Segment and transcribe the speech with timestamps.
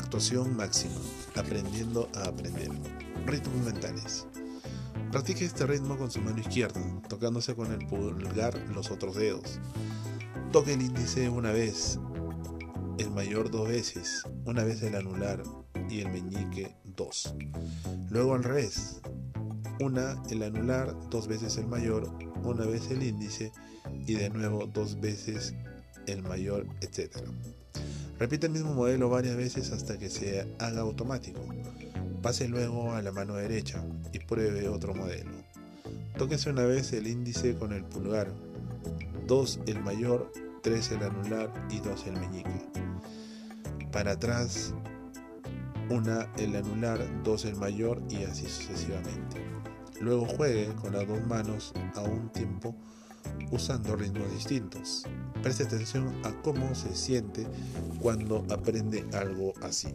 [0.00, 0.94] Puntuación máxima.
[1.36, 2.70] Aprendiendo a aprender.
[3.24, 4.26] Ritmos mentales.
[5.10, 9.58] Practique este ritmo con su mano izquierda, tocándose con el pulgar los otros dedos.
[10.52, 11.98] Toque el índice una vez,
[12.98, 15.42] el mayor dos veces, una vez el anular
[15.88, 17.34] y el meñique dos.
[18.10, 19.00] Luego al revés,
[19.80, 22.12] una el anular, dos veces el mayor,
[22.44, 23.50] una vez el índice
[24.06, 25.54] y de nuevo dos veces
[26.06, 27.16] el mayor, etc.
[28.18, 31.40] Repite el mismo modelo varias veces hasta que se haga automático.
[32.22, 35.30] Pase luego a la mano derecha y pruebe otro modelo.
[36.16, 38.32] Tóquese una vez el índice con el pulgar,
[39.26, 42.66] 2 el mayor, 3 el anular y 2 el meñique.
[43.92, 44.72] Para atrás,
[45.90, 49.42] una el anular, 2 el mayor y así sucesivamente.
[50.00, 52.74] Luego juegue con las dos manos a un tiempo
[53.50, 55.04] usando ritmos distintos.
[55.42, 57.46] Preste atención a cómo se siente
[58.00, 59.88] cuando aprende algo así.